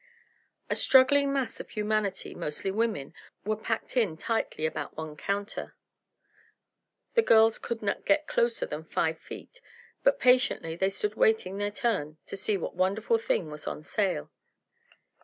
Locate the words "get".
8.03-8.25